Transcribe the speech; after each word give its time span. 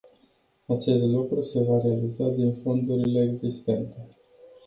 Acest 0.67 1.05
lucru 1.07 1.41
se 1.41 1.59
va 1.61 1.77
realiza 1.81 2.27
din 2.29 2.53
fondurile 2.53 3.21
existente. 3.21 4.07